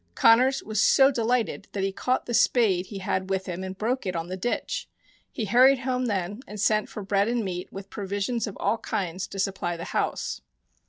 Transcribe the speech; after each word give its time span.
Connors 0.15 0.63
was 0.63 0.81
so 0.81 1.11
delighted 1.11 1.67
that 1.73 1.83
he 1.83 1.91
caught 1.91 2.25
the 2.25 2.33
spade 2.33 2.87
he 2.87 2.97
had 2.97 3.29
with 3.29 3.45
him 3.45 3.63
and 3.63 3.77
broke 3.77 4.07
it 4.07 4.15
on 4.15 4.29
the 4.29 4.35
ditch. 4.35 4.89
He 5.31 5.45
hurried 5.45 5.81
home 5.81 6.07
then 6.07 6.39
and 6.47 6.59
sent 6.59 6.89
for 6.89 7.03
bread 7.03 7.27
and 7.27 7.45
meat, 7.45 7.71
with 7.71 7.91
provisions 7.91 8.47
of 8.47 8.57
all 8.59 8.79
kinds 8.79 9.27
to 9.27 9.37
supply 9.37 9.77
the 9.77 9.85
house. 9.93 10.41